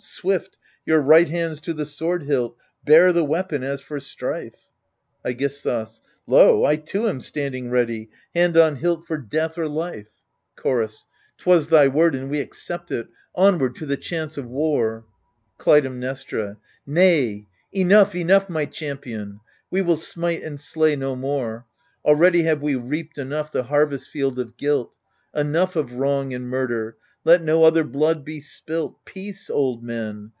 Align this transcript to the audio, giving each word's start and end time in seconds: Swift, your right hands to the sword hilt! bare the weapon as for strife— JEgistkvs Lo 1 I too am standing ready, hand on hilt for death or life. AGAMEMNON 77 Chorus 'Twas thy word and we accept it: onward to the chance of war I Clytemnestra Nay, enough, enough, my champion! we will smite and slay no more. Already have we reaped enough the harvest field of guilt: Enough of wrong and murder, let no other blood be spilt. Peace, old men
Swift, 0.03 0.57
your 0.83 0.99
right 0.99 1.29
hands 1.29 1.61
to 1.61 1.73
the 1.75 1.85
sword 1.85 2.23
hilt! 2.23 2.57
bare 2.83 3.13
the 3.13 3.23
weapon 3.23 3.63
as 3.63 3.81
for 3.81 3.99
strife— 3.99 4.67
JEgistkvs 5.25 6.01
Lo 6.25 6.59
1 6.61 6.71
I 6.71 6.75
too 6.77 7.07
am 7.07 7.21
standing 7.21 7.69
ready, 7.69 8.09
hand 8.33 8.57
on 8.57 8.77
hilt 8.77 9.05
for 9.05 9.19
death 9.19 9.59
or 9.59 9.67
life. 9.67 10.07
AGAMEMNON 10.57 10.57
77 10.57 10.63
Chorus 10.97 11.05
'Twas 11.37 11.67
thy 11.69 11.87
word 11.87 12.15
and 12.15 12.29
we 12.31 12.39
accept 12.39 12.89
it: 12.91 13.09
onward 13.35 13.75
to 13.75 13.85
the 13.85 13.97
chance 13.97 14.37
of 14.37 14.47
war 14.47 15.05
I 15.59 15.63
Clytemnestra 15.63 16.57
Nay, 16.87 17.45
enough, 17.71 18.15
enough, 18.15 18.49
my 18.49 18.65
champion! 18.65 19.39
we 19.69 19.81
will 19.83 19.97
smite 19.97 20.41
and 20.43 20.59
slay 20.59 20.95
no 20.95 21.15
more. 21.15 21.67
Already 22.03 22.41
have 22.43 22.61
we 22.63 22.73
reaped 22.75 23.19
enough 23.19 23.51
the 23.51 23.63
harvest 23.63 24.09
field 24.09 24.39
of 24.39 24.57
guilt: 24.57 24.97
Enough 25.35 25.75
of 25.75 25.93
wrong 25.93 26.33
and 26.33 26.47
murder, 26.49 26.97
let 27.23 27.39
no 27.39 27.63
other 27.65 27.83
blood 27.83 28.25
be 28.25 28.41
spilt. 28.41 28.95
Peace, 29.05 29.47
old 29.47 29.83
men 29.83 30.27